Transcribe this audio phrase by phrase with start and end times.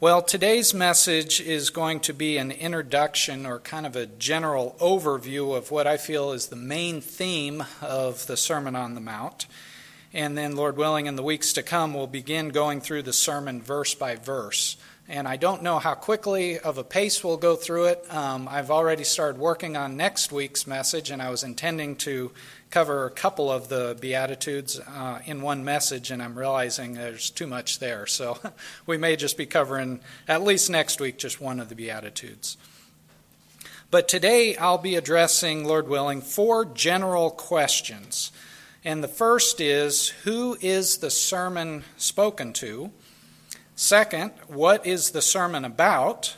[0.00, 5.56] Well, today's message is going to be an introduction or kind of a general overview
[5.56, 9.46] of what I feel is the main theme of the Sermon on the Mount.
[10.14, 13.60] And then, Lord willing, in the weeks to come, we'll begin going through the sermon
[13.60, 14.76] verse by verse.
[15.10, 18.04] And I don't know how quickly of a pace we'll go through it.
[18.14, 22.30] Um, I've already started working on next week's message, and I was intending to
[22.68, 27.46] cover a couple of the Beatitudes uh, in one message, and I'm realizing there's too
[27.46, 28.06] much there.
[28.06, 28.38] So
[28.86, 32.58] we may just be covering, at least next week, just one of the Beatitudes.
[33.90, 38.30] But today I'll be addressing, Lord willing, four general questions.
[38.84, 42.90] And the first is Who is the sermon spoken to?
[43.80, 46.34] Second, what is the sermon about?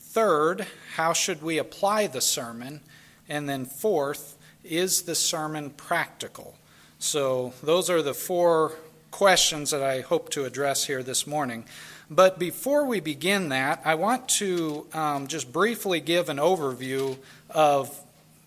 [0.00, 0.66] Third,
[0.96, 2.80] how should we apply the sermon?
[3.28, 6.56] And then fourth, is the sermon practical?
[6.98, 8.72] So, those are the four
[9.12, 11.66] questions that I hope to address here this morning.
[12.10, 17.16] But before we begin that, I want to um, just briefly give an overview
[17.48, 17.96] of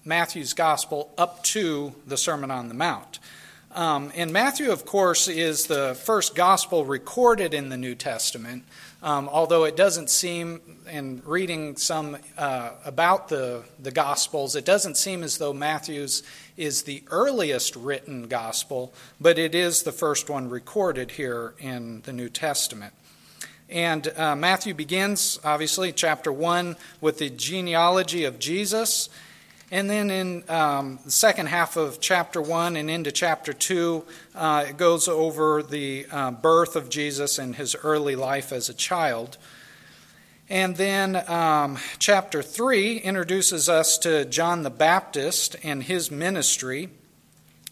[0.03, 3.19] Matthew's Gospel up to the Sermon on the Mount.
[3.71, 8.63] Um, and Matthew, of course, is the first gospel recorded in the New Testament,
[9.03, 14.97] um, although it doesn't seem, in reading some uh, about the, the Gospels, it doesn't
[14.97, 16.23] seem as though Matthew's
[16.57, 22.11] is the earliest written gospel, but it is the first one recorded here in the
[22.11, 22.93] New Testament.
[23.69, 29.09] And uh, Matthew begins, obviously, chapter 1, with the genealogy of Jesus.
[29.71, 34.03] And then in um, the second half of chapter 1 and into chapter 2,
[34.33, 38.73] uh, it goes over the uh, birth of Jesus and his early life as a
[38.73, 39.37] child.
[40.49, 46.89] And then um, chapter 3 introduces us to John the Baptist and his ministry.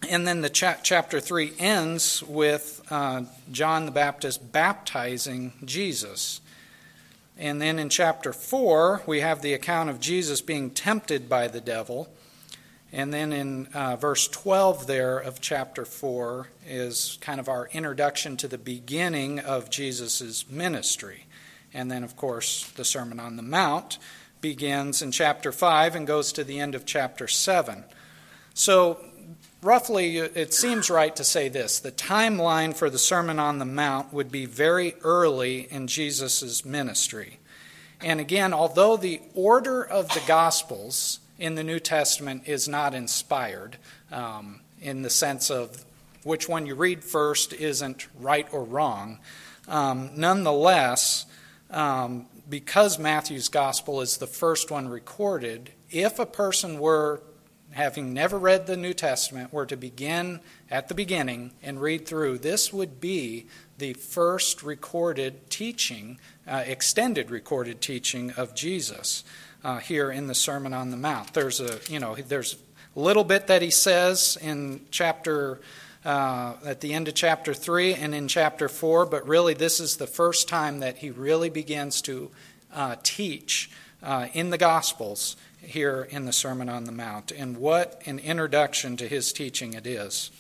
[0.08, 6.42] And then the cha- chapter 3 ends with uh, John the Baptist baptizing Jesus.
[7.40, 11.62] And then in chapter 4, we have the account of Jesus being tempted by the
[11.62, 12.10] devil.
[12.92, 18.38] And then in uh, verse 12 there of chapter 4 is kind of our introduction
[18.38, 21.26] to the beginning of Jesus' ministry.
[21.74, 24.00] And then, of course, the Sermon on the Mount
[24.42, 27.84] begins in chapter 5 and goes to the end of chapter 7.
[28.54, 29.00] So
[29.62, 34.14] roughly, it seems right to say this the timeline for the Sermon on the Mount
[34.14, 37.40] would be very early in Jesus' ministry.
[38.02, 43.78] And again, although the order of the Gospels in the New Testament is not inspired,
[44.12, 45.84] um, in the sense of
[46.24, 49.20] which one you read first isn't right or wrong,
[49.68, 51.26] um, nonetheless,
[51.72, 57.22] um, because Matthew's Gospel is the first one recorded, if a person were
[57.78, 60.40] having never read the New Testament, were to begin
[60.70, 63.46] at the beginning and read through, this would be
[63.78, 69.24] the first recorded teaching, uh, extended recorded teaching of Jesus
[69.64, 71.36] uh, here in the Sermon on the Mount.
[71.36, 72.56] There's a, you know, there's
[72.96, 75.62] a little bit that he says in chapter.
[76.06, 79.98] Uh, at the end of chapter 3 and in chapter 4, but really this is
[79.98, 82.32] the first time that he really begins to
[82.74, 83.70] uh, teach
[84.02, 87.32] uh, in the Gospels here in the Sermon on the Mount.
[87.32, 90.32] And what an introduction to his teaching it is.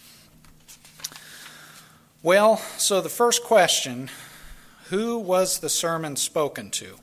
[2.23, 4.09] Well, so the first question
[4.89, 6.97] who was the sermon spoken to?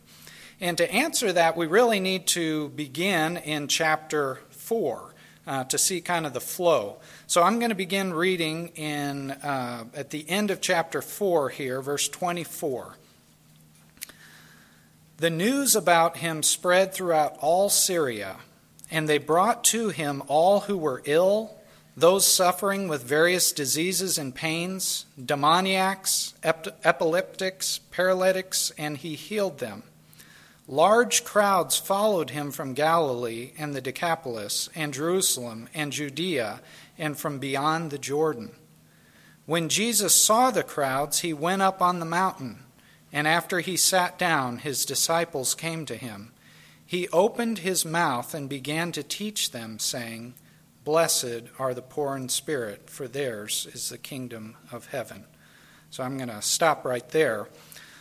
[0.60, 5.14] And to answer that, we really need to begin in chapter 4
[5.46, 6.96] uh, to see kind of the flow.
[7.26, 11.82] So I'm going to begin reading in uh, at the end of chapter 4 here,
[11.82, 12.96] verse 24.
[15.24, 18.36] The news about him spread throughout all Syria,
[18.90, 21.56] and they brought to him all who were ill,
[21.96, 29.84] those suffering with various diseases and pains, demoniacs, epileptics, paralytics, and he healed them.
[30.68, 36.60] Large crowds followed him from Galilee and the Decapolis, and Jerusalem and Judea,
[36.98, 38.50] and from beyond the Jordan.
[39.46, 42.63] When Jesus saw the crowds, he went up on the mountain.
[43.14, 46.32] And after he sat down, his disciples came to him.
[46.84, 50.34] He opened his mouth and began to teach them, saying,
[50.82, 55.26] Blessed are the poor in spirit, for theirs is the kingdom of heaven.
[55.90, 57.48] So I'm going to stop right there.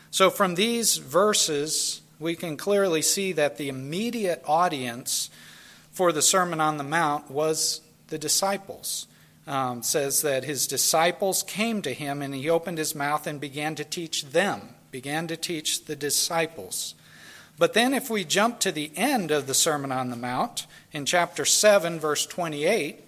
[0.10, 5.30] So from these verses, we can clearly see that the immediate audience
[5.92, 9.06] for the Sermon on the Mount was the disciples.
[9.46, 13.76] Um, says that his disciples came to him and he opened his mouth and began
[13.76, 16.94] to teach them began to teach the disciples.
[17.58, 21.08] But then, if we jump to the end of the Sermon on the Mount, in
[21.08, 23.04] chapter 7, verse 28,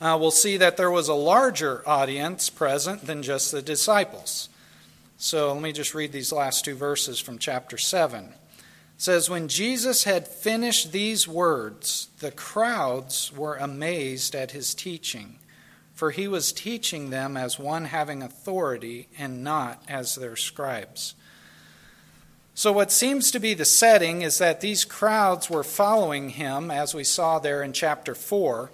[0.00, 4.48] uh, we'll see that there was a larger audience present than just the disciples.
[5.16, 8.26] So let me just read these last two verses from chapter 7.
[8.26, 8.32] It
[8.96, 15.40] says, When Jesus had finished these words, the crowds were amazed at his teaching,
[15.98, 21.16] for he was teaching them as one having authority and not as their scribes.
[22.54, 26.94] So, what seems to be the setting is that these crowds were following him, as
[26.94, 28.70] we saw there in chapter 4.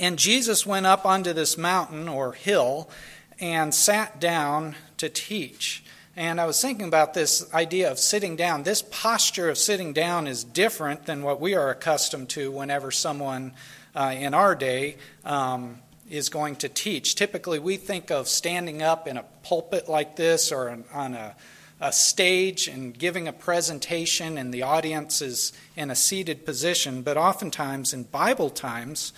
[0.00, 2.90] And Jesus went up onto this mountain or hill
[3.38, 5.84] and sat down to teach.
[6.16, 8.64] And I was thinking about this idea of sitting down.
[8.64, 13.52] This posture of sitting down is different than what we are accustomed to whenever someone
[13.94, 15.78] uh, in our day um,
[16.10, 17.14] is going to teach.
[17.14, 21.34] Typically, we think of standing up in a pulpit like this or on a,
[21.80, 27.02] a stage and giving a presentation, and the audience is in a seated position.
[27.02, 29.12] But oftentimes, in Bible times,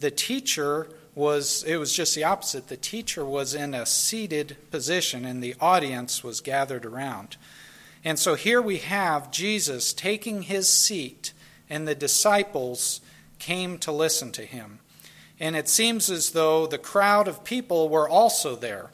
[0.00, 2.68] the teacher was it was just the opposite.
[2.68, 7.36] The teacher was in a seated position and the audience was gathered around.
[8.04, 11.32] And so here we have Jesus taking his seat
[11.68, 13.00] and the disciples
[13.38, 14.78] came to listen to him.
[15.42, 18.90] And it seems as though the crowd of people were also there.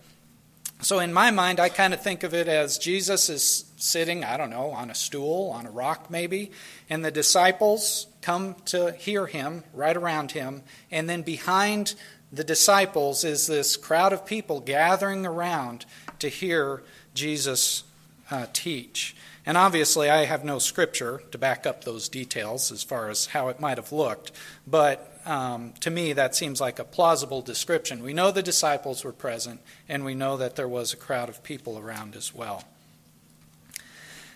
[0.80, 4.38] So in my mind, I kind of think of it as Jesus is sitting, I
[4.38, 6.50] don't know, on a stool, on a rock maybe,
[6.88, 10.62] and the disciples come to hear him right around him.
[10.90, 11.94] And then behind
[12.32, 15.84] the disciples is this crowd of people gathering around
[16.18, 17.84] to hear Jesus
[18.30, 19.14] uh, teach.
[19.44, 23.48] And obviously, I have no scripture to back up those details as far as how
[23.48, 24.32] it might have looked.
[24.66, 28.02] But um, to me, that seems like a plausible description.
[28.02, 31.42] We know the disciples were present, and we know that there was a crowd of
[31.42, 32.64] people around as well.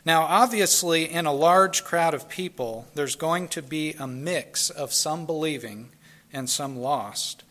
[0.05, 4.93] Now, obviously, in a large crowd of people, there's going to be a mix of
[4.93, 5.89] some believing
[6.31, 7.43] and some lost.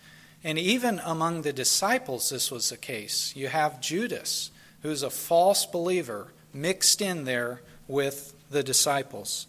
[0.43, 3.33] And even among the disciples, this was the case.
[3.35, 4.51] You have Judas,
[4.83, 9.47] who's a false believer, mixed in there with the disciples.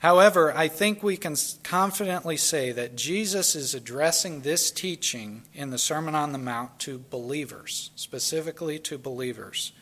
[0.00, 5.78] However, I think we can confidently say that Jesus is addressing this teaching in the
[5.78, 9.72] Sermon on the Mount to believers, specifically to believers.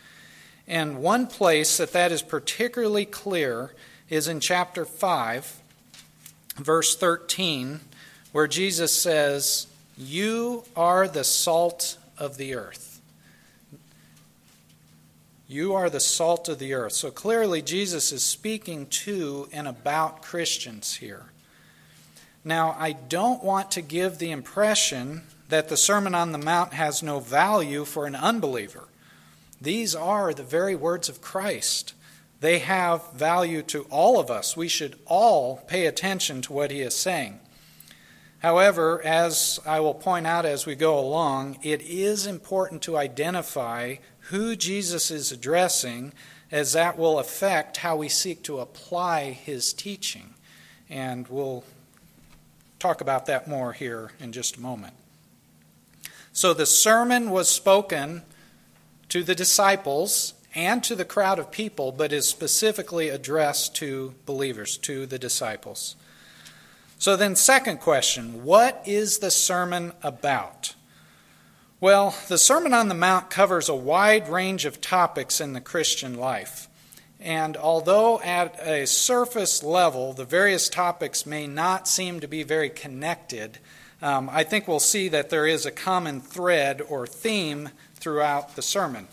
[0.66, 3.74] And one place that that is particularly clear
[4.08, 5.60] is in chapter 5,
[6.56, 7.80] verse 13,
[8.32, 12.93] where Jesus says, You are the salt of the earth.
[15.46, 16.94] You are the salt of the earth.
[16.94, 21.26] So clearly, Jesus is speaking to and about Christians here.
[22.42, 27.02] Now, I don't want to give the impression that the Sermon on the Mount has
[27.02, 28.88] no value for an unbeliever.
[29.60, 31.94] These are the very words of Christ.
[32.40, 34.56] They have value to all of us.
[34.56, 37.40] We should all pay attention to what he is saying.
[38.40, 43.96] However, as I will point out as we go along, it is important to identify
[44.28, 46.12] who Jesus is addressing,
[46.50, 50.34] as that will affect how we seek to apply his teaching.
[50.88, 51.64] And we'll
[52.78, 54.94] talk about that more here in just a moment.
[56.32, 58.22] So the sermon was spoken
[59.08, 64.76] to the disciples and to the crowd of people, but is specifically addressed to believers,
[64.78, 65.96] to the disciples.
[66.98, 70.73] So, then, second question what is the sermon about?
[71.80, 76.14] Well, the Sermon on the Mount covers a wide range of topics in the Christian
[76.14, 76.68] life.
[77.20, 82.70] And although at a surface level the various topics may not seem to be very
[82.70, 83.58] connected,
[84.00, 88.62] um, I think we'll see that there is a common thread or theme throughout the
[88.62, 89.08] sermon.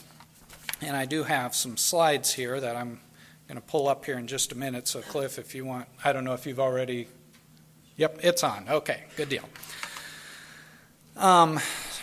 [0.81, 2.99] And I do have some slides here that I'm
[3.47, 4.87] going to pull up here in just a minute.
[4.87, 7.07] So, Cliff, if you want, I don't know if you've already.
[7.97, 8.65] Yep, it's on.
[8.69, 9.47] Okay, good deal.
[11.17, 11.59] Um,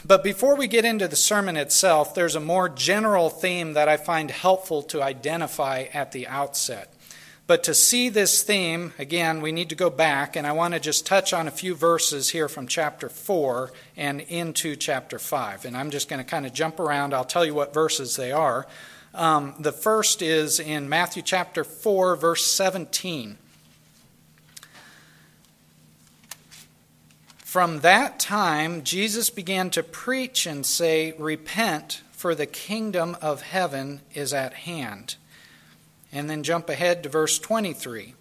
[0.09, 3.99] but before we get into the sermon itself, there's a more general theme that I
[3.99, 6.93] find helpful to identify at the outset.
[7.47, 10.81] But to see this theme, again, we need to go back, and I want to
[10.81, 15.67] just touch on a few verses here from chapter 4 and into chapter 5.
[15.67, 17.13] And I'm just going to kind of jump around.
[17.13, 18.67] I'll tell you what verses they are.
[19.15, 23.39] Um, the first is in Matthew chapter 4, verse 17.
[27.49, 34.03] From that time, Jesus began to preach and say, Repent, for the kingdom of heaven
[34.13, 35.17] is at hand.
[36.13, 38.15] And then jump ahead to verse 23.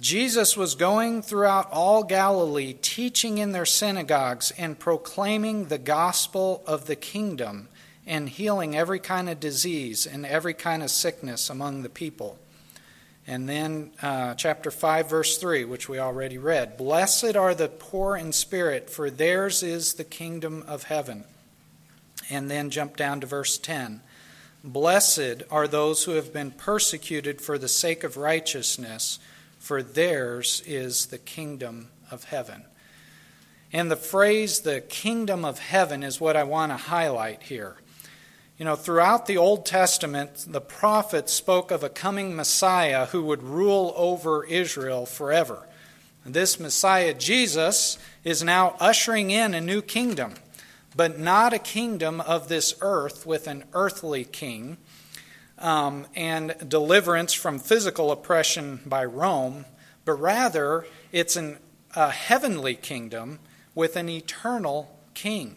[0.00, 6.86] Jesus was going throughout all Galilee, teaching in their synagogues and proclaiming the gospel of
[6.86, 7.68] the kingdom
[8.06, 12.38] and healing every kind of disease and every kind of sickness among the people.
[13.30, 18.16] And then uh, chapter 5, verse 3, which we already read Blessed are the poor
[18.16, 21.22] in spirit, for theirs is the kingdom of heaven.
[22.28, 24.00] And then jump down to verse 10.
[24.64, 29.20] Blessed are those who have been persecuted for the sake of righteousness,
[29.60, 32.64] for theirs is the kingdom of heaven.
[33.72, 37.76] And the phrase, the kingdom of heaven, is what I want to highlight here.
[38.60, 43.42] You know, throughout the Old Testament, the prophets spoke of a coming Messiah who would
[43.42, 45.66] rule over Israel forever.
[46.26, 50.34] And This Messiah, Jesus, is now ushering in a new kingdom,
[50.94, 54.76] but not a kingdom of this earth with an earthly king
[55.56, 59.64] um, and deliverance from physical oppression by Rome,
[60.04, 61.56] but rather it's an,
[61.96, 63.38] a heavenly kingdom
[63.74, 65.56] with an eternal king.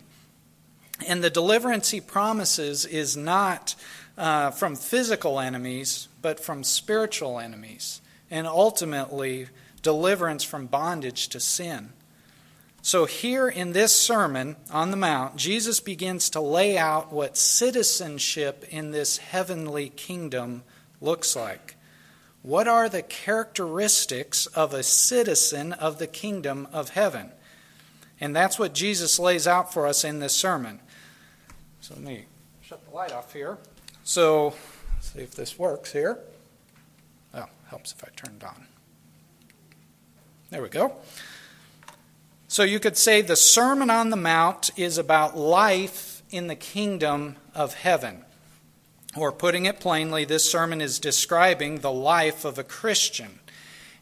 [1.07, 3.75] And the deliverance he promises is not
[4.17, 9.47] uh, from physical enemies, but from spiritual enemies, and ultimately
[9.81, 11.89] deliverance from bondage to sin.
[12.81, 18.65] So, here in this Sermon on the Mount, Jesus begins to lay out what citizenship
[18.69, 20.63] in this heavenly kingdom
[20.99, 21.75] looks like.
[22.41, 27.31] What are the characteristics of a citizen of the kingdom of heaven?
[28.19, 30.81] And that's what Jesus lays out for us in this sermon.
[31.83, 32.23] So, let me
[32.61, 33.57] shut the light off here.
[34.05, 34.55] So,
[35.01, 36.17] see if this works here.
[37.33, 38.67] Oh, helps if I turn it on.
[40.49, 40.95] There we go.
[42.47, 47.35] So you could say the Sermon on the Mount is about life in the kingdom
[47.53, 48.23] of heaven.
[49.17, 53.39] Or putting it plainly, this sermon is describing the life of a Christian.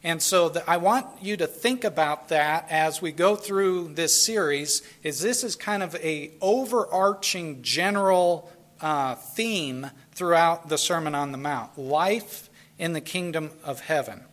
[0.04, 4.20] And so the, I want you to think about that as we go through this
[4.20, 11.30] series is this is kind of a overarching general uh, theme throughout the Sermon on
[11.30, 14.24] the Mount, life in the kingdom of heaven.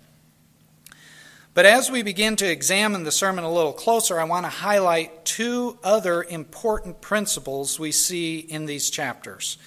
[1.53, 5.25] But as we begin to examine the sermon a little closer, I want to highlight
[5.25, 9.57] two other important principles we see in these chapters.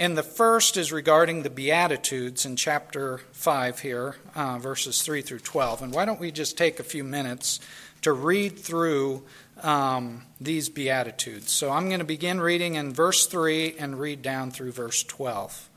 [0.00, 5.40] And the first is regarding the Beatitudes in chapter 5 here, uh, verses 3 through
[5.40, 5.82] 12.
[5.82, 7.58] And why don't we just take a few minutes
[8.02, 9.24] to read through
[9.60, 11.50] um, these Beatitudes?
[11.50, 15.68] So I'm going to begin reading in verse 3 and read down through verse 12.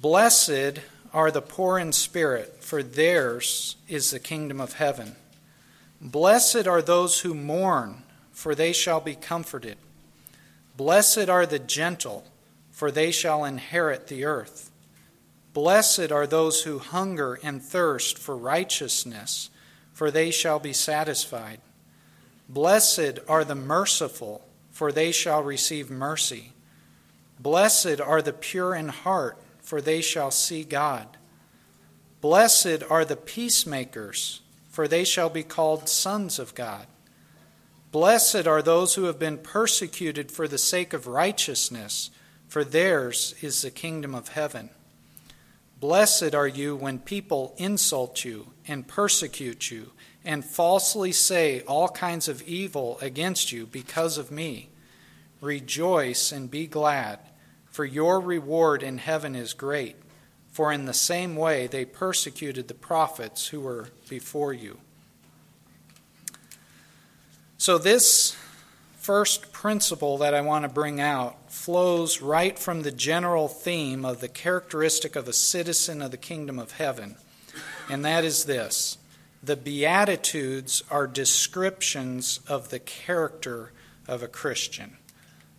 [0.00, 0.80] Blessed
[1.12, 5.14] are the poor in spirit, for theirs is the kingdom of heaven.
[6.00, 9.76] Blessed are those who mourn, for they shall be comforted.
[10.76, 12.24] Blessed are the gentle,
[12.80, 14.70] for they shall inherit the earth.
[15.52, 19.50] Blessed are those who hunger and thirst for righteousness,
[19.92, 21.60] for they shall be satisfied.
[22.48, 26.54] Blessed are the merciful, for they shall receive mercy.
[27.38, 31.06] Blessed are the pure in heart for they shall see God.
[32.22, 36.86] Blessed are the peacemakers, for they shall be called sons of God.
[37.92, 42.10] Blessed are those who have been persecuted for the sake of righteousness,
[42.50, 44.68] for theirs is the kingdom of heaven.
[45.78, 49.92] Blessed are you when people insult you and persecute you
[50.24, 54.68] and falsely say all kinds of evil against you because of me.
[55.40, 57.20] Rejoice and be glad
[57.70, 59.94] for your reward in heaven is great,
[60.50, 64.80] for in the same way they persecuted the prophets who were before you.
[67.58, 68.36] So, this
[68.98, 74.20] first principle that I want to bring out flows right from the general theme of
[74.20, 77.16] the characteristic of a citizen of the kingdom of heaven,
[77.88, 78.96] and that is this
[79.42, 83.72] the Beatitudes are descriptions of the character
[84.06, 84.96] of a Christian.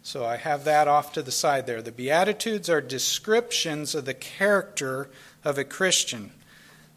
[0.03, 1.81] So I have that off to the side there.
[1.81, 5.09] The Beatitudes are descriptions of the character
[5.43, 6.31] of a Christian.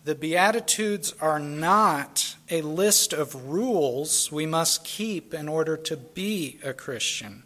[0.05, 6.59] The Beatitudes are not a list of rules we must keep in order to be
[6.63, 7.45] a Christian.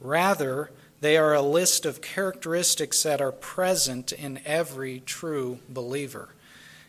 [0.00, 6.30] Rather, they are a list of characteristics that are present in every true believer.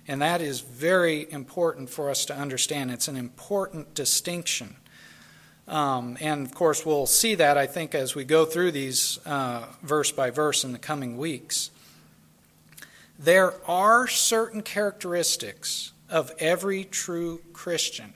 [0.07, 2.89] And that is very important for us to understand.
[2.89, 4.75] It's an important distinction.
[5.67, 9.67] Um, and of course, we'll see that, I think, as we go through these uh,
[9.83, 11.69] verse by verse in the coming weeks.
[13.19, 18.13] There are certain characteristics of every true Christian,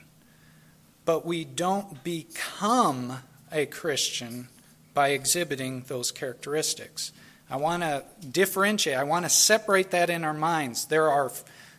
[1.05, 3.19] but we don't become
[3.51, 4.47] a Christian
[4.93, 7.11] by exhibiting those characteristics.
[7.49, 10.85] I want to differentiate, I want to separate that in our minds.
[10.85, 11.31] There are,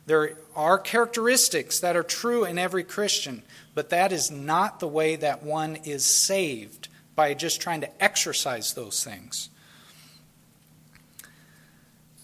[0.06, 3.42] there are characteristics that are true in every Christian,
[3.74, 8.74] but that is not the way that one is saved by just trying to exercise
[8.74, 9.48] those things.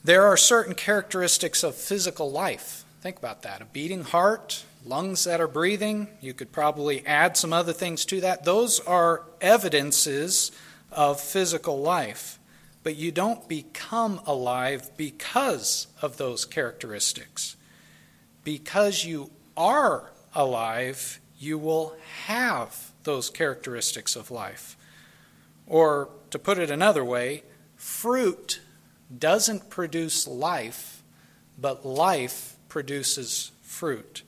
[0.03, 2.85] There are certain characteristics of physical life.
[3.01, 3.61] Think about that.
[3.61, 6.09] A beating heart, lungs that are breathing.
[6.21, 8.45] You could probably add some other things to that.
[8.45, 10.53] Those are evidences
[10.93, 12.39] of physical life.
[12.83, 17.57] but you don't become alive because of those characteristics.
[18.43, 21.95] Because you are alive, you will
[22.27, 24.77] have those characteristics of life.
[25.67, 27.43] Or, to put it another way,
[27.77, 28.61] fruit
[29.17, 31.03] doesn't produce life,
[31.59, 34.23] but life produces fruit.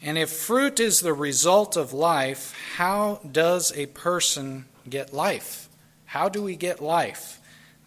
[0.00, 5.68] And if fruit is the result of life, how does a person get life?
[6.06, 7.40] How do we get life?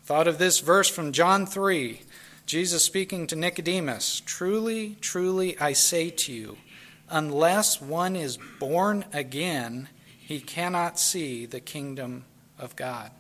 [0.03, 2.01] Thought of this verse from John 3,
[2.45, 6.57] Jesus speaking to Nicodemus Truly, truly, I say to you,
[7.09, 9.87] unless one is born again,
[10.19, 12.25] he cannot see the kingdom
[12.59, 13.11] of God.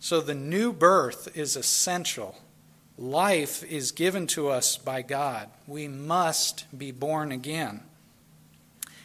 [0.00, 2.36] So the new birth is essential.
[2.98, 5.48] Life is given to us by God.
[5.68, 7.82] We must be born again.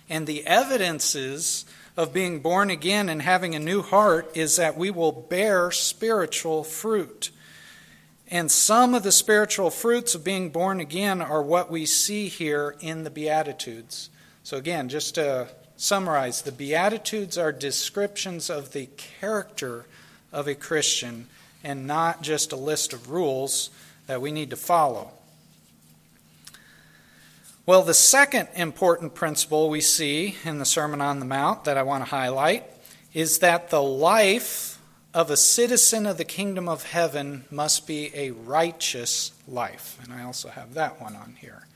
[0.10, 1.66] And the evidences
[1.98, 6.64] of being born again and having a new heart is that we will bear spiritual
[6.64, 7.32] fruit.
[8.30, 12.76] And some of the spiritual fruits of being born again are what we see here
[12.82, 14.10] in the Beatitudes.
[14.44, 19.86] So, again, just to summarize, the Beatitudes are descriptions of the character
[20.32, 21.28] of a Christian
[21.64, 23.70] and not just a list of rules
[24.08, 25.12] that we need to follow.
[27.68, 31.84] Well, the second important principle we see in the Sermon on the Mount that I
[31.84, 32.64] want to highlight
[33.14, 34.80] is that the life
[35.14, 40.00] of a citizen of the kingdom of heaven must be a righteous life.
[40.02, 41.68] And I also have that one on here.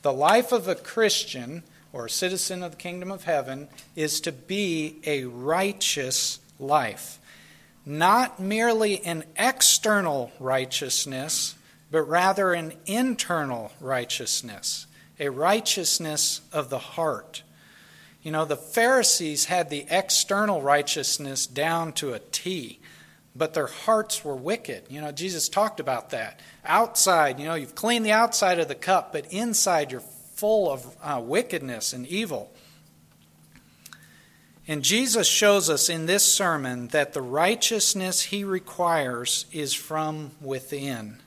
[0.00, 4.32] The life of a Christian or a citizen of the kingdom of heaven is to
[4.32, 7.18] be a righteous life.
[7.84, 11.54] Not merely an external righteousness,
[11.90, 14.86] but rather an internal righteousness
[15.24, 17.42] a righteousness of the heart.
[18.22, 22.80] You know, the Pharisees had the external righteousness down to a T,
[23.36, 24.84] but their hearts were wicked.
[24.88, 26.40] You know, Jesus talked about that.
[26.64, 30.96] Outside, you know, you've cleaned the outside of the cup, but inside you're full of
[31.02, 32.50] uh, wickedness and evil.
[34.66, 41.20] And Jesus shows us in this sermon that the righteousness he requires is from within.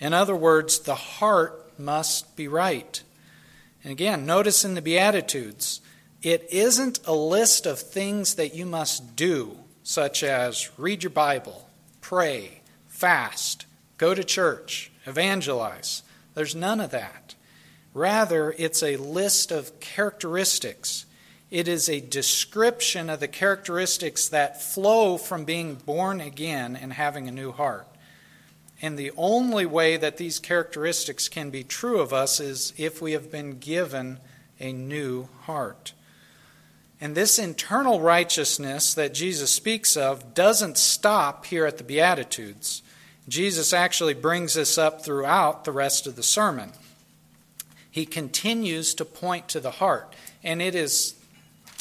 [0.00, 3.02] In other words, the heart must be right.
[3.86, 5.80] And again, notice in the Beatitudes,
[6.20, 11.68] it isn't a list of things that you must do, such as read your Bible,
[12.00, 13.64] pray, fast,
[13.96, 16.02] go to church, evangelize.
[16.34, 17.36] There's none of that.
[17.94, 21.06] Rather, it's a list of characteristics.
[21.52, 27.28] It is a description of the characteristics that flow from being born again and having
[27.28, 27.86] a new heart.
[28.82, 33.12] And the only way that these characteristics can be true of us is if we
[33.12, 34.18] have been given
[34.60, 35.92] a new heart.
[37.00, 42.82] And this internal righteousness that Jesus speaks of doesn't stop here at the Beatitudes.
[43.28, 46.72] Jesus actually brings this up throughout the rest of the sermon.
[47.90, 50.14] He continues to point to the heart.
[50.44, 51.14] And it is,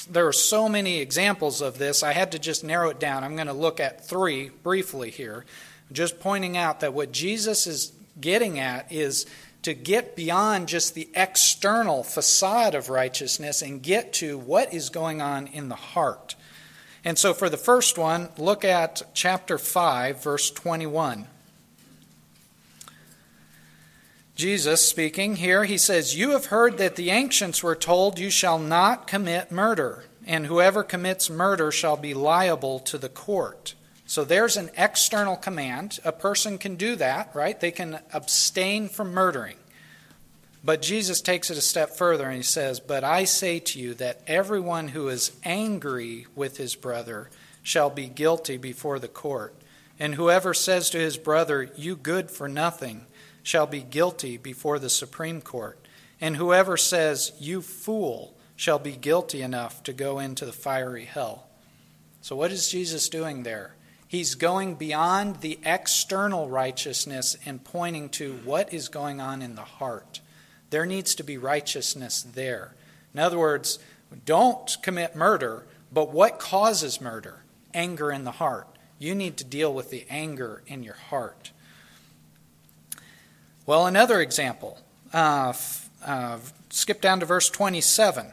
[0.10, 3.24] there are so many examples of this, I had to just narrow it down.
[3.24, 5.46] I'm going to look at three briefly here.
[5.92, 9.26] Just pointing out that what Jesus is getting at is
[9.62, 15.22] to get beyond just the external facade of righteousness and get to what is going
[15.22, 16.36] on in the heart.
[17.04, 21.28] And so, for the first one, look at chapter 5, verse 21.
[24.36, 28.60] Jesus speaking here, he says, You have heard that the ancients were told, You shall
[28.60, 33.76] not commit murder, and whoever commits murder shall be liable to the court.
[34.06, 36.00] So there's an external command.
[36.06, 37.60] A person can do that, right?
[37.60, 39.58] They can abstain from murdering.
[40.64, 43.94] But Jesus takes it a step further and he says, But I say to you
[43.96, 47.30] that everyone who is angry with his brother
[47.62, 49.56] shall be guilty before the court.
[50.00, 53.06] And whoever says to his brother, You good for nothing,
[53.44, 55.80] shall be guilty before the Supreme Court.
[56.20, 61.48] And whoever says, You fool, shall be guilty enough to go into the fiery hell.
[62.22, 63.75] So, what is Jesus doing there?
[64.16, 69.62] He's going beyond the external righteousness and pointing to what is going on in the
[69.62, 70.22] heart.
[70.70, 72.76] There needs to be righteousness there.
[73.14, 73.78] In other words,
[74.24, 77.44] don't commit murder, but what causes murder?
[77.74, 78.70] Anger in the heart.
[79.00, 81.52] You need to deal with the anger in your heart.
[83.66, 84.80] Well, another example.
[85.12, 85.52] Uh,
[86.06, 88.32] uh, skip down to verse 27.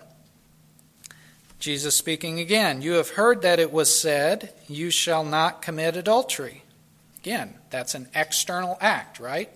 [1.62, 6.64] Jesus speaking again, You have heard that it was said, You shall not commit adultery.
[7.18, 9.48] Again, that's an external act, right?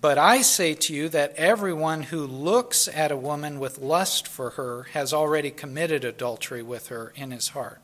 [0.00, 4.50] But I say to you that everyone who looks at a woman with lust for
[4.52, 7.82] her has already committed adultery with her in his heart.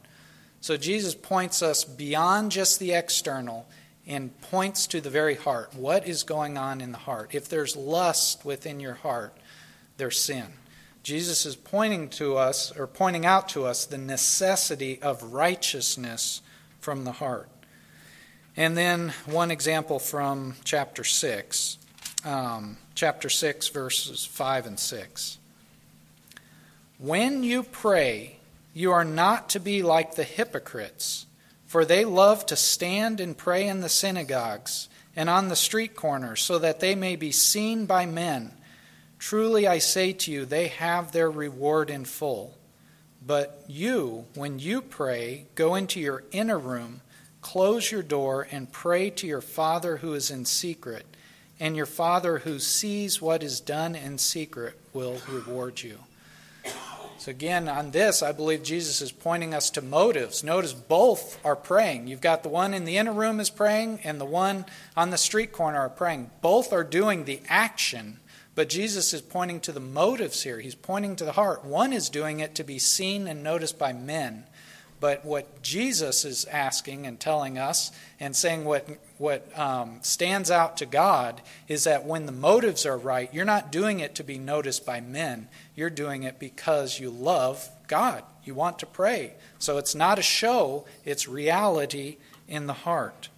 [0.62, 3.68] So Jesus points us beyond just the external
[4.06, 5.74] and points to the very heart.
[5.74, 7.35] What is going on in the heart?
[7.35, 9.37] If there's lust within your heart,
[9.98, 10.54] there's sin.
[11.02, 16.42] Jesus is pointing to us, or pointing out to us, the necessity of righteousness
[16.80, 17.48] from the heart.
[18.56, 21.78] And then one example from chapter 6,
[22.24, 25.38] um, chapter 6, verses 5 and 6.
[26.98, 28.36] When you pray,
[28.74, 31.24] you are not to be like the hypocrites,
[31.66, 36.42] for they love to stand and pray in the synagogues and on the street corners,
[36.42, 38.52] so that they may be seen by men.
[39.20, 42.56] Truly I say to you, they have their reward in full.
[43.24, 47.02] But you, when you pray, go into your inner room,
[47.42, 51.04] close your door, and pray to your Father who is in secret.
[51.61, 55.98] And your Father who sees what is done in secret will reward you.
[57.18, 60.42] So, again, on this, I believe Jesus is pointing us to motives.
[60.42, 62.06] Notice both are praying.
[62.06, 64.64] You've got the one in the inner room is praying, and the one
[64.96, 66.30] on the street corner are praying.
[66.40, 68.19] Both are doing the action,
[68.54, 70.60] but Jesus is pointing to the motives here.
[70.60, 71.64] He's pointing to the heart.
[71.64, 74.44] One is doing it to be seen and noticed by men.
[75.00, 78.86] But what Jesus is asking and telling us and saying what,
[79.16, 83.72] what um, stands out to God is that when the motives are right, you're not
[83.72, 85.48] doing it to be noticed by men.
[85.74, 88.24] You're doing it because you love God.
[88.44, 89.34] You want to pray.
[89.58, 93.30] So it's not a show, it's reality in the heart.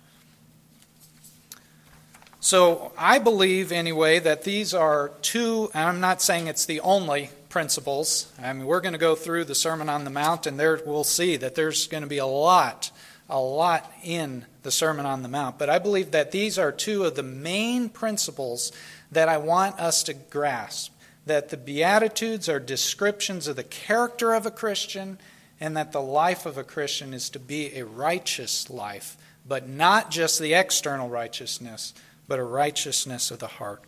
[2.44, 7.30] So I believe, anyway, that these are two, and I'm not saying it's the only
[7.48, 8.32] principles.
[8.42, 11.04] I mean, we're going to go through the Sermon on the Mount, and there we'll
[11.04, 12.90] see that there's going to be a lot,
[13.30, 15.56] a lot in the Sermon on the Mount.
[15.56, 18.72] But I believe that these are two of the main principles
[19.12, 20.92] that I want us to grasp.
[21.26, 25.20] That the Beatitudes are descriptions of the character of a Christian,
[25.60, 30.10] and that the life of a Christian is to be a righteous life, but not
[30.10, 31.94] just the external righteousness,
[32.32, 33.82] but a righteousness of the heart.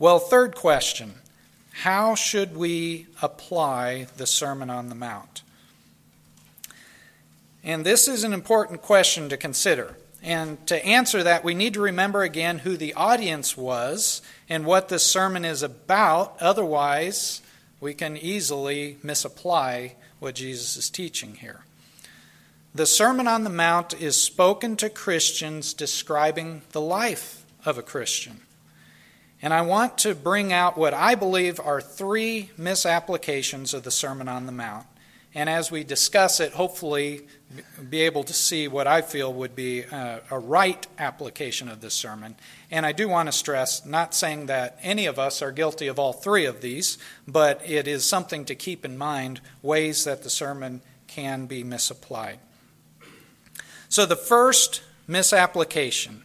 [0.00, 1.14] Well, third question
[1.74, 5.44] how should we apply the Sermon on the Mount?
[7.62, 9.96] And this is an important question to consider.
[10.24, 14.88] And to answer that, we need to remember again who the audience was and what
[14.88, 16.36] this sermon is about.
[16.40, 17.42] Otherwise,
[17.78, 21.60] we can easily misapply what Jesus is teaching here.
[22.74, 28.40] The Sermon on the Mount is spoken to Christians describing the life of a Christian.
[29.42, 34.26] And I want to bring out what I believe are three misapplications of the Sermon
[34.26, 34.86] on the Mount.
[35.34, 37.26] And as we discuss it, hopefully
[37.90, 41.92] be able to see what I feel would be a, a, right application of this
[41.92, 42.36] sermon.
[42.70, 45.98] And I do want to stress, not saying that any of us are guilty of
[45.98, 46.96] all three of these,
[47.28, 52.38] but it is something to keep in mind ways that the sermon can be misapplied.
[53.92, 56.24] So the first misapplication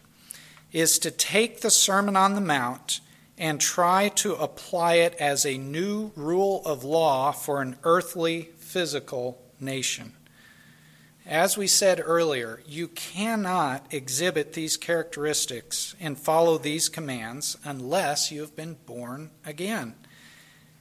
[0.71, 3.01] is to take the Sermon on the Mount
[3.38, 9.41] and try to apply it as a new rule of law for an earthly, physical
[9.60, 10.13] nation.
[11.25, 18.39] As we said earlier, you cannot exhibit these characteristics and follow these commands unless you
[18.39, 19.95] have been born again.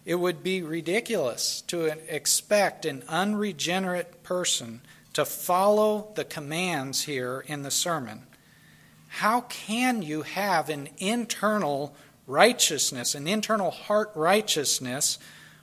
[0.05, 4.83] It would be ridiculous to expect an unregenerate person
[5.17, 8.23] to follow the commands here in the sermon.
[9.09, 15.19] How can you have an internal righteousness, an internal heart righteousness,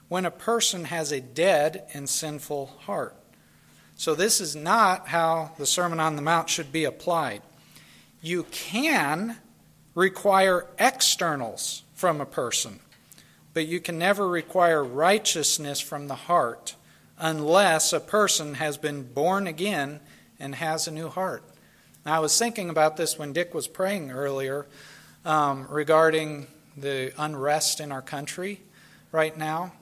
[0.08, 3.16] when a person has a dead and sinful heart.
[3.96, 7.42] So, this is not how the Sermon on the Mount should be applied.
[8.20, 9.36] You can
[9.94, 12.80] require externals from a person,
[13.52, 16.74] but you can never require righteousness from the heart
[17.18, 20.00] unless a person has been born again
[20.38, 21.44] and has a new heart.
[22.04, 24.66] Now, I was thinking about this when Dick was praying earlier
[25.24, 26.46] um, regarding
[26.76, 28.60] the unrest in our country
[29.12, 29.72] right now.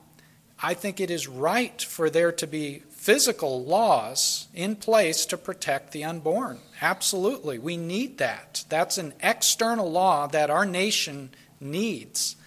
[0.61, 5.91] I think it is right for there to be physical laws in place to protect
[5.91, 6.59] the unborn.
[6.81, 7.59] Absolutely.
[7.59, 8.63] We need that.
[8.69, 12.37] That's an external law that our nation needs.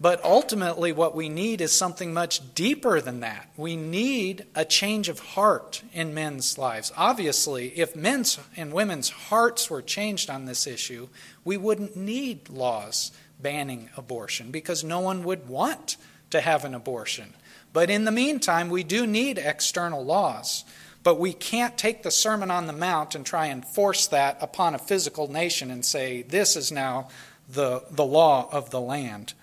[0.00, 3.50] But ultimately, what we need is something much deeper than that.
[3.56, 6.90] We need a change of heart in men's lives.
[6.96, 11.08] Obviously, if men's and women's hearts were changed on this issue,
[11.44, 15.98] we wouldn't need laws banning abortion because no one would want
[16.30, 17.34] to have an abortion.
[17.74, 20.64] But in the meantime, we do need external laws.
[21.02, 24.74] But we can't take the Sermon on the Mount and try and force that upon
[24.74, 27.08] a physical nation and say, this is now
[27.48, 29.34] the, the law of the land.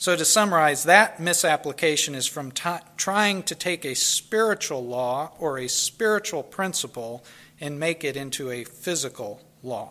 [0.00, 5.58] So, to summarize, that misapplication is from t- trying to take a spiritual law or
[5.58, 7.22] a spiritual principle
[7.60, 9.90] and make it into a physical law.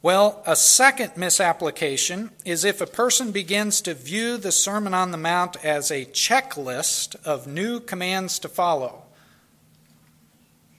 [0.00, 5.18] Well, a second misapplication is if a person begins to view the Sermon on the
[5.18, 9.02] Mount as a checklist of new commands to follow.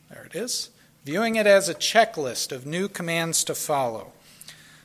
[0.09, 0.71] There it is.
[1.05, 4.11] Viewing it as a checklist of new commands to follow.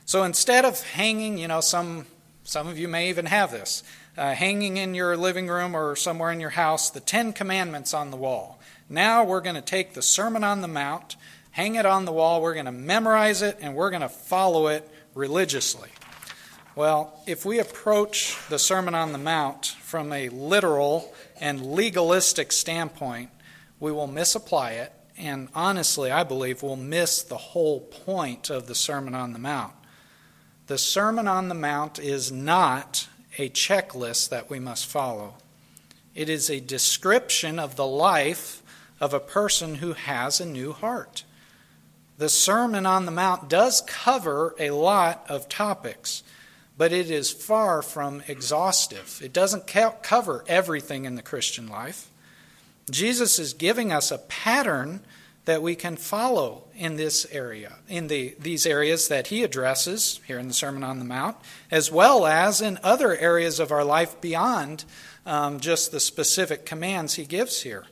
[0.05, 2.05] So instead of hanging, you know, some
[2.47, 3.83] some of you may even have this,
[4.17, 8.09] uh, hanging in your living room or somewhere in your house, the Ten Commandments on
[8.09, 8.57] the wall.
[8.89, 11.17] Now we're going to take the Sermon on the Mount,
[11.51, 14.67] hang it on the wall, we're going to memorize it, and we're going to follow
[14.67, 15.89] it religiously.
[16.73, 23.29] Well, if we approach the Sermon on the Mount from a literal and legalistic standpoint,
[23.81, 28.75] we will misapply it, and honestly, I believe we'll miss the whole point of the
[28.75, 29.73] Sermon on the Mount.
[30.67, 35.35] The Sermon on the Mount is not a checklist that we must follow.
[36.13, 38.61] It is a description of the life
[38.99, 41.23] of a person who has a new heart.
[42.17, 46.21] The Sermon on the Mount does cover a lot of topics,
[46.77, 49.21] but it is far from exhaustive.
[49.23, 52.09] It doesn't cover everything in the Christian life.
[52.91, 54.99] Jesus is giving us a pattern
[55.47, 60.37] that we can follow in this area, in the, these areas that he addresses here
[60.37, 61.37] in the Sermon on the Mount,
[61.71, 64.83] as well as in other areas of our life beyond
[65.25, 67.85] um, just the specific commands he gives here.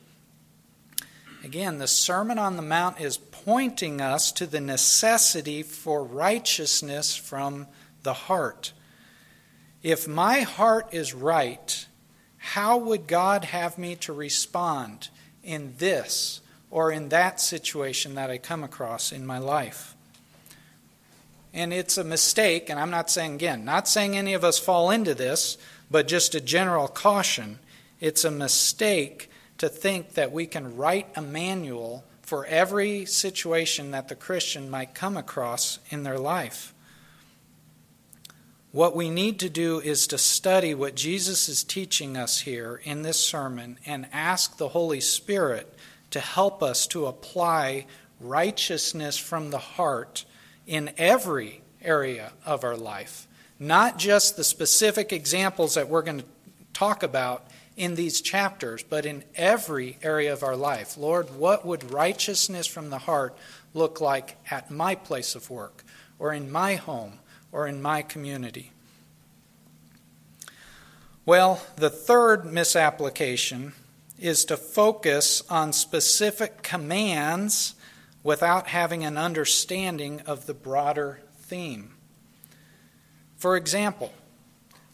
[1.46, 7.68] Again, the Sermon on the Mount is pointing us to the necessity for righteousness from
[8.04, 8.74] the heart.
[9.82, 11.88] If my heart is right,
[12.36, 15.08] how would God have me to respond
[15.42, 16.42] in this
[16.76, 19.96] or in that situation that I come across in my life.
[21.54, 24.92] And it's a mistake, and I'm not saying, again, not saying any of us fall
[24.92, 25.58] into this,
[25.90, 27.60] but just a general caution.
[28.02, 34.10] It's a mistake to think that we can write a manual for every situation that
[34.10, 36.74] the Christian might come across in their life.
[38.74, 43.04] What we need to do is to study what Jesus is teaching us here in
[43.04, 45.74] this sermon and ask the Holy Spirit
[46.16, 47.86] to help us to apply
[48.22, 50.24] righteousness from the heart
[50.66, 53.28] in every area of our life,
[53.60, 56.26] not just the specific examples that we're going to
[56.72, 60.96] talk about in these chapters, but in every area of our life.
[60.96, 63.38] Lord, what would righteousness from the heart
[63.74, 65.84] look like at my place of work,
[66.18, 67.20] or in my home,
[67.52, 68.72] or in my community?
[71.26, 73.74] Well, the third misapplication
[74.20, 77.76] is to focus on specific commands
[78.24, 81.96] without having an understanding of the broader theme.
[83.38, 84.14] For example,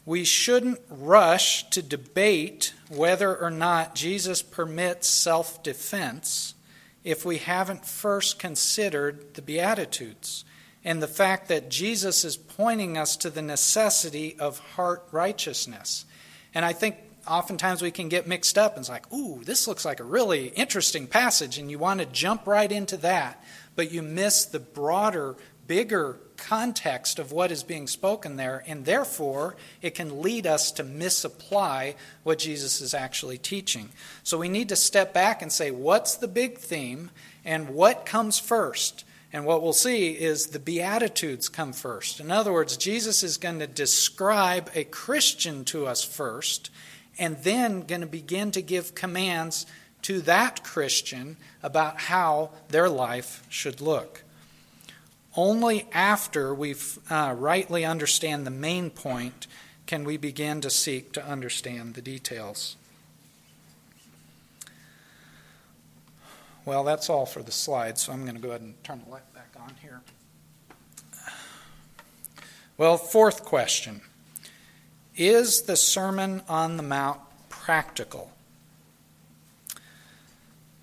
[0.04, 6.54] we shouldn't rush to debate whether or not Jesus permits self defense
[7.04, 10.44] if we haven't first considered the Beatitudes
[10.84, 16.04] and the fact that Jesus is pointing us to the necessity of heart righteousness.
[16.54, 19.84] And I think oftentimes we can get mixed up and it's like, ooh, this looks
[19.84, 23.42] like a really interesting passage, and you want to jump right into that,
[23.76, 29.56] but you miss the broader, bigger context of what is being spoken there, and therefore
[29.80, 33.90] it can lead us to misapply what Jesus is actually teaching.
[34.24, 37.10] So we need to step back and say, what's the big theme,
[37.44, 39.04] and what comes first?
[39.32, 42.20] And what we'll see is the Beatitudes come first.
[42.20, 46.70] In other words, Jesus is going to describe a Christian to us first,
[47.18, 49.66] and then going to begin to give commands
[50.02, 54.22] to that Christian about how their life should look.
[55.36, 56.74] Only after we
[57.08, 59.46] uh, rightly understand the main point
[59.86, 62.76] can we begin to seek to understand the details.
[66.64, 69.10] Well, that's all for the slide, so I'm going to go ahead and turn the
[69.10, 70.00] light back on here.
[72.76, 74.02] Well, fourth question
[75.16, 78.32] is the Sermon on the Mount practical?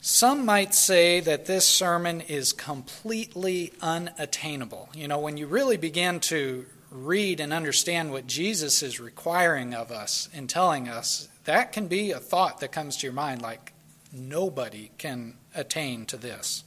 [0.01, 4.89] Some might say that this sermon is completely unattainable.
[4.93, 9.91] You know, when you really begin to read and understand what Jesus is requiring of
[9.91, 13.73] us and telling us, that can be a thought that comes to your mind like,
[14.11, 16.63] nobody can attain to this.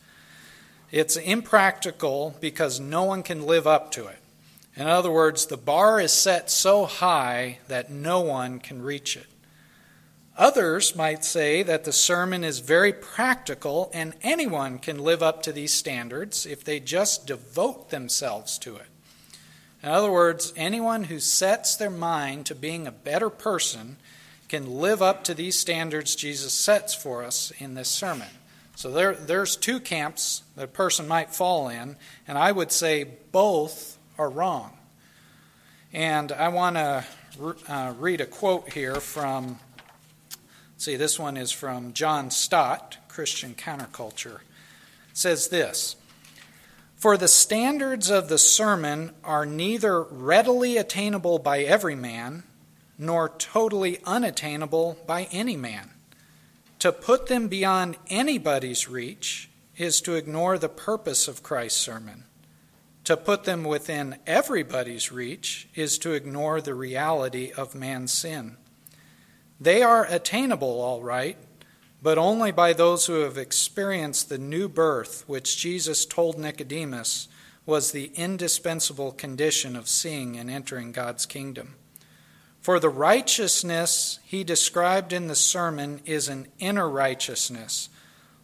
[0.90, 4.18] It's impractical because no one can live up to it.
[4.74, 9.26] In other words, the bar is set so high that no one can reach it.
[10.38, 15.52] Others might say that the sermon is very practical and anyone can live up to
[15.52, 18.86] these standards if they just devote themselves to it.
[19.82, 23.96] In other words, anyone who sets their mind to being a better person
[24.48, 28.28] can live up to these standards Jesus sets for us in this sermon.
[28.74, 33.04] So there, there's two camps that a person might fall in, and I would say
[33.32, 34.70] both are wrong.
[35.92, 37.04] And I want to
[37.68, 39.58] uh, read a quote here from,
[40.76, 44.36] see, this one is from John Stott, Christian Counterculture.
[45.10, 45.96] It says this
[46.96, 52.44] For the standards of the sermon are neither readily attainable by every man,
[52.96, 55.90] nor totally unattainable by any man.
[56.78, 62.24] To put them beyond anybody's reach is to ignore the purpose of Christ's sermon.
[63.04, 68.56] To put them within everybody's reach is to ignore the reality of man's sin.
[69.60, 71.36] They are attainable, all right,
[72.00, 77.28] but only by those who have experienced the new birth which Jesus told Nicodemus
[77.64, 81.76] was the indispensable condition of seeing and entering God's kingdom.
[82.60, 87.88] For the righteousness he described in the sermon is an inner righteousness.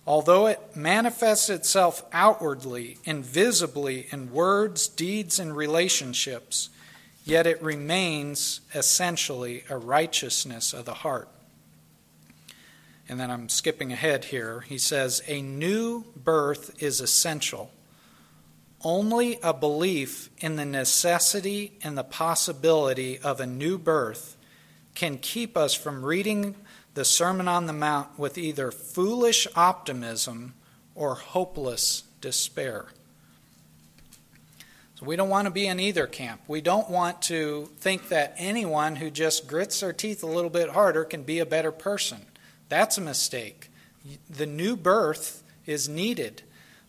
[0.09, 6.71] Although it manifests itself outwardly, invisibly in words, deeds, and relationships,
[7.27, 11.29] yet it remains essentially a righteousness of the heart.
[13.07, 14.61] And then I'm skipping ahead here.
[14.63, 17.71] He says, A new birth is essential.
[18.83, 24.39] Only a belief in the necessity and the possibility of a new birth
[24.95, 26.57] can keep us from reading
[26.99, 30.55] the Sermon on the Mount with either foolish optimism
[30.97, 32.87] or hopeless despair.
[34.97, 36.41] So we don't want to be in either camp.
[36.49, 40.71] We don't want to think that anyone who just grits their teeth a little bit
[40.71, 42.23] harder can be a better person.
[42.69, 43.71] That's a mistake.
[44.29, 46.43] The new birth is needed.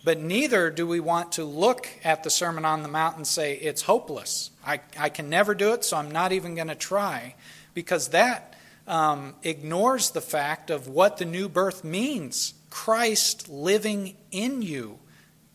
[0.03, 3.57] But neither do we want to look at the Sermon on the Mount and say,
[3.57, 4.49] it's hopeless.
[4.65, 7.35] I, I can never do it, so I'm not even going to try.
[7.75, 8.55] Because that
[8.89, 14.99] um, ignores the fact of what the new birth means Christ living in you,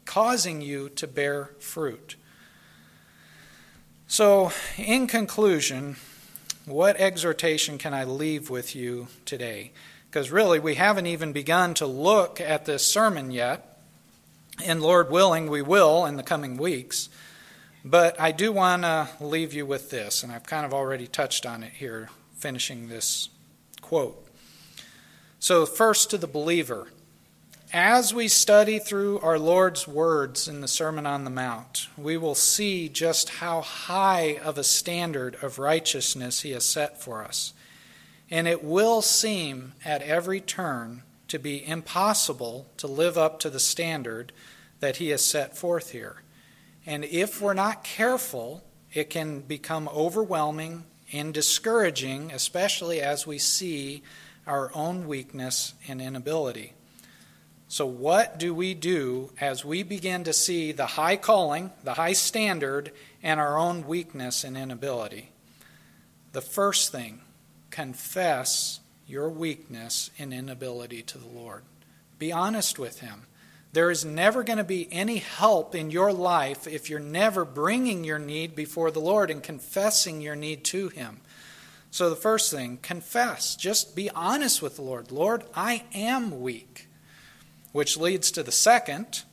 [0.04, 2.16] causing you to bear fruit.
[4.06, 5.96] So, in conclusion,
[6.66, 9.72] what exhortation can I leave with you today?
[10.10, 13.80] Because really, we haven't even begun to look at this sermon yet.
[14.64, 17.08] And Lord willing, we will in the coming weeks.
[17.84, 21.44] But I do want to leave you with this, and I've kind of already touched
[21.44, 22.08] on it here,
[22.44, 23.30] finishing this
[23.80, 24.22] quote.
[25.38, 26.88] So, first to the believer.
[27.72, 32.34] As we study through our Lord's words in the Sermon on the Mount, we will
[32.34, 37.54] see just how high of a standard of righteousness He has set for us.
[38.30, 43.58] And it will seem at every turn to be impossible to live up to the
[43.58, 44.32] standard
[44.80, 46.20] that he has set forth here.
[46.84, 54.02] And if we're not careful, it can become overwhelming and discouraging, especially as we see
[54.46, 56.72] our own weakness and inability.
[57.68, 62.12] So, what do we do as we begin to see the high calling, the high
[62.12, 65.30] standard, and our own weakness and inability?
[66.32, 67.20] The first thing,
[67.70, 71.62] confess your weakness and inability to the Lord.
[72.18, 73.26] Be honest with Him.
[73.74, 78.04] There is never going to be any help in your life if you're never bringing
[78.04, 81.20] your need before the Lord and confessing your need to Him.
[81.90, 83.56] So, the first thing, confess.
[83.56, 85.10] Just be honest with the Lord.
[85.10, 86.86] Lord, I am weak.
[87.72, 89.24] Which leads to the second,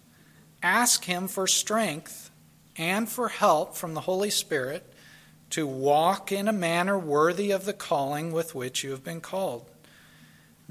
[0.64, 2.32] ask Him for strength
[2.76, 4.92] and for help from the Holy Spirit
[5.52, 9.70] to walk in a manner worthy of the calling with which you have been called.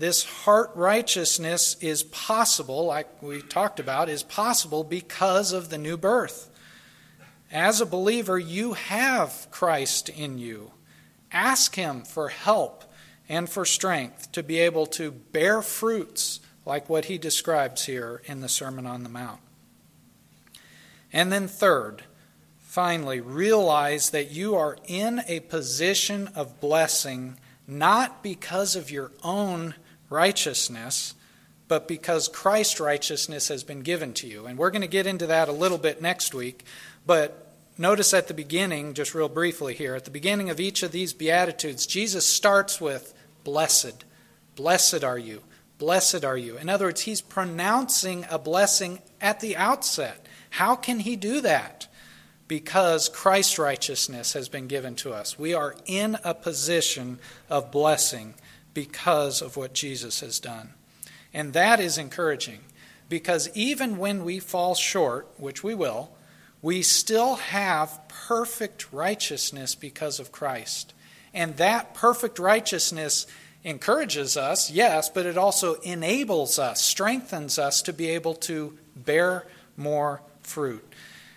[0.01, 5.99] This heart righteousness is possible, like we talked about, is possible because of the new
[5.99, 6.49] birth.
[7.53, 10.71] As a believer, you have Christ in you.
[11.31, 12.85] Ask Him for help
[13.29, 18.41] and for strength to be able to bear fruits like what He describes here in
[18.41, 19.41] the Sermon on the Mount.
[21.13, 22.05] And then, third,
[22.59, 27.37] Finally, realize that you are in a position of blessing
[27.67, 29.75] not because of your own
[30.11, 31.15] righteousness,
[31.69, 34.47] but because Christ's righteousness has been given to you.
[34.47, 36.65] And we're going to get into that a little bit next week.
[37.07, 40.93] But notice at the beginning, just real briefly here, at the beginning of each of
[40.93, 44.05] these Beatitudes, Jesus starts with, Blessed.
[44.57, 45.43] Blessed are you.
[45.79, 46.59] Blessed are you.
[46.59, 50.27] In other words, he's pronouncing a blessing at the outset.
[50.51, 51.87] How can he do that?
[52.51, 55.39] because Christ's righteousness has been given to us.
[55.39, 58.35] We are in a position of blessing
[58.75, 60.75] because of what Jesus has done.
[61.33, 62.61] And that is encouraging
[63.09, 66.11] because even when we fall short, which we will,
[66.63, 70.95] we still have perfect righteousness because of Christ.
[71.33, 73.27] And that perfect righteousness
[73.65, 79.47] encourages us, yes, but it also enables us, strengthens us to be able to bear
[79.77, 80.85] more fruit.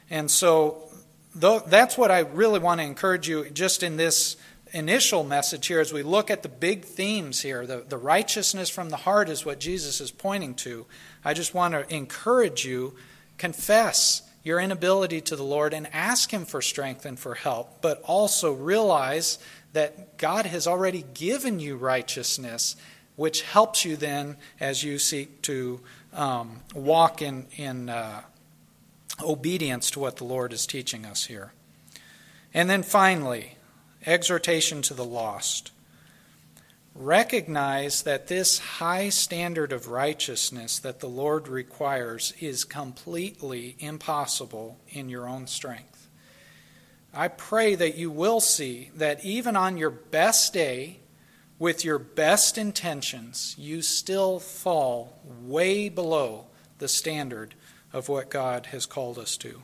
[0.09, 0.89] And so
[1.35, 4.37] that's what I really want to encourage you just in this
[4.73, 7.65] initial message here as we look at the big themes here.
[7.65, 10.85] The, the righteousness from the heart is what Jesus is pointing to.
[11.23, 12.95] I just want to encourage you
[13.37, 18.01] confess your inability to the Lord and ask Him for strength and for help, but
[18.03, 19.39] also realize
[19.71, 22.75] that God has already given you righteousness,
[23.15, 25.79] which helps you then as you seek to
[26.13, 28.21] um, walk in, in uh,
[29.23, 31.53] obedience to what the Lord is teaching us here.
[32.53, 33.55] And then finally,
[34.05, 35.71] exhortation to the lost.
[36.95, 45.09] Recognize that this high standard of righteousness that the Lord requires is completely impossible in
[45.09, 46.07] your own strength.
[47.13, 50.99] I pray that you will see that even on your best day,
[51.59, 56.47] with your best intentions, you still fall way below
[56.79, 57.55] the standard
[57.93, 59.61] of what God has called us to.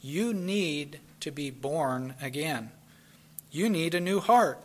[0.00, 2.72] You need to be born again.
[3.50, 4.58] You need a new heart.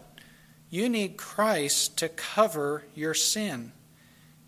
[0.70, 3.72] You need Christ to cover your sin.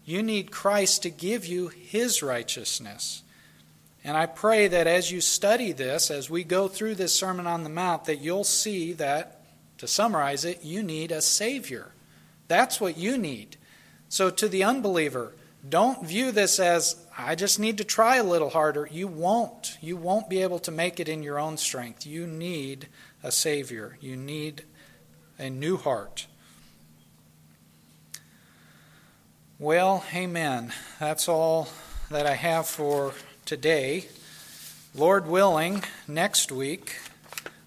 [0.06, 3.24] You need Christ to give you his righteousness.
[4.04, 7.64] And I pray that as you study this, as we go through this Sermon on
[7.64, 9.42] the Mount, that you'll see that,
[9.80, 11.92] to summarize it, you need a Savior.
[12.48, 13.58] That's what you need.
[14.10, 15.34] So, to the unbeliever,
[15.68, 18.88] don't view this as, I just need to try a little harder.
[18.90, 19.78] You won't.
[19.82, 22.06] You won't be able to make it in your own strength.
[22.06, 22.88] You need
[23.24, 23.98] a Savior.
[24.02, 24.64] You need
[25.40, 26.28] a new heart.
[29.60, 30.74] Well, amen.
[31.00, 31.70] That's all
[32.12, 33.14] that I have for
[33.46, 34.06] today.
[34.94, 36.96] Lord willing, next week,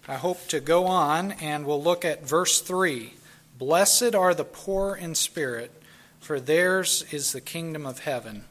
[0.09, 3.15] I hope to go on and we'll look at verse 3.
[3.59, 5.71] Blessed are the poor in spirit,
[6.19, 8.45] for theirs is the kingdom of heaven.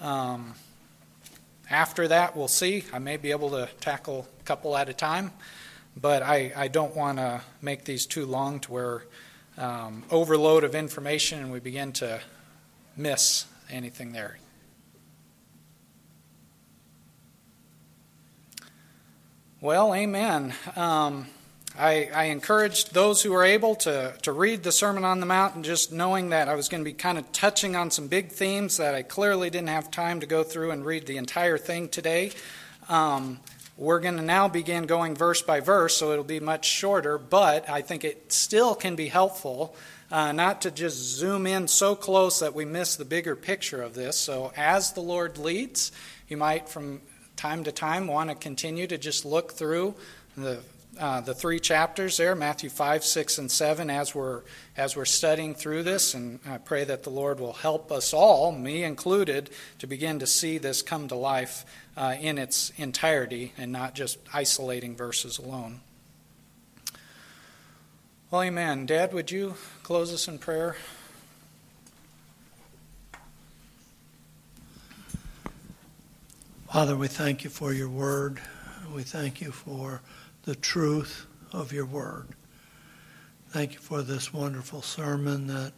[0.00, 0.54] Um,
[1.70, 2.84] after that, we'll see.
[2.92, 5.32] I may be able to tackle a couple at a time,
[6.00, 9.02] but I, I don't want to make these too long to where
[9.56, 12.20] um, overload of information and we begin to
[12.96, 14.38] miss anything there.
[19.60, 20.52] Well, amen.
[20.76, 21.26] Um,
[21.78, 25.54] I, I encouraged those who were able to, to read the Sermon on the Mount
[25.56, 28.30] and just knowing that I was going to be kind of touching on some big
[28.30, 31.88] themes that I clearly didn't have time to go through and read the entire thing
[31.88, 32.32] today.
[32.88, 33.40] Um,
[33.76, 37.68] we're going to now begin going verse by verse, so it'll be much shorter, but
[37.68, 39.76] I think it still can be helpful
[40.10, 43.94] uh, not to just zoom in so close that we miss the bigger picture of
[43.94, 44.16] this.
[44.16, 45.92] So, as the Lord leads,
[46.28, 47.00] you might from
[47.36, 49.94] time to time want to continue to just look through
[50.36, 50.60] the
[50.98, 54.42] uh, the three chapters there, Matthew 5, 6, and 7, as we're,
[54.76, 56.14] as we're studying through this.
[56.14, 60.26] And I pray that the Lord will help us all, me included, to begin to
[60.26, 61.66] see this come to life
[61.96, 65.80] uh, in its entirety and not just isolating verses alone.
[68.30, 68.86] Well, amen.
[68.86, 70.76] Dad, would you close us in prayer?
[76.72, 78.40] Father, we thank you for your word.
[78.94, 80.02] We thank you for
[80.46, 82.28] the truth of your word.
[83.48, 85.72] Thank you for this wonderful sermon that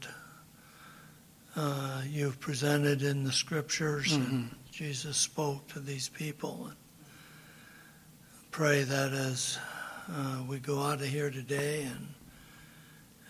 [1.56, 4.30] uh, you've presented in the scriptures mm-hmm.
[4.30, 6.66] and Jesus spoke to these people.
[6.66, 6.76] And
[8.50, 9.58] pray that as
[10.12, 12.08] uh, we go out of here today and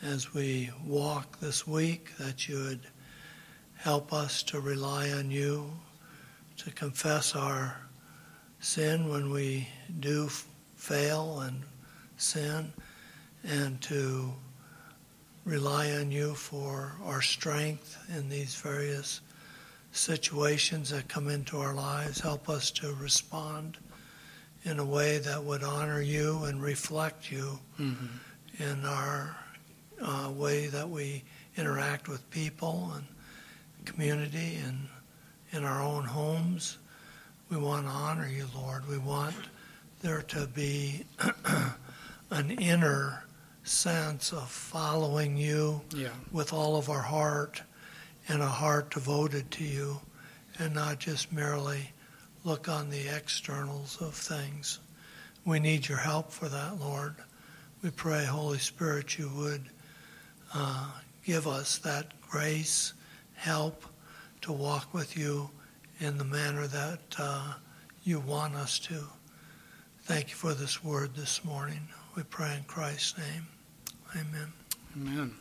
[0.03, 2.87] as we walk this week, that you would
[3.77, 5.71] help us to rely on you,
[6.57, 7.77] to confess our
[8.59, 9.69] sin when we
[10.01, 10.29] do
[10.79, 11.63] fail and
[12.17, 12.73] sin,
[13.45, 14.33] and to
[15.45, 19.21] rely on you for our strength in these various
[19.93, 22.21] situations that come into our lives.
[22.21, 23.77] Help us to respond
[24.65, 28.63] in a way that would honor you and reflect you mm-hmm.
[28.63, 29.37] in our
[30.01, 31.23] uh, way that we
[31.57, 33.05] interact with people and
[33.85, 34.87] community and
[35.53, 36.79] in our own homes.
[37.51, 38.89] We want to honor you, Lord.
[38.89, 39.35] We want
[40.01, 41.05] there to be
[42.31, 43.25] an inner
[43.65, 46.11] sense of following you yeah.
[46.33, 47.63] with all of our heart
[48.29, 50.01] and a heart devoted to you
[50.59, 51.91] and not just merely
[52.45, 54.79] look on the externals of things.
[55.45, 57.17] We need your help for that, Lord.
[57.83, 59.65] We pray, Holy Spirit, you would
[60.55, 60.91] uh,
[61.25, 62.93] give us that grace,
[63.35, 63.85] help
[64.43, 65.51] to walk with you
[66.01, 67.55] in the manner that uh,
[68.03, 69.05] you want us to.
[70.09, 71.87] Thank you for this word this morning.
[72.17, 73.47] We pray in Christ's name.
[74.17, 74.51] Amen.
[74.97, 75.35] Amen.